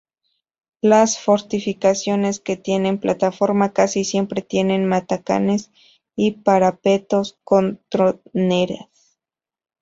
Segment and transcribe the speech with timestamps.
[0.81, 5.69] Las fortificaciones que tienen plataforma casi siempre tienen matacanes
[6.15, 8.89] y parapetos con troneras.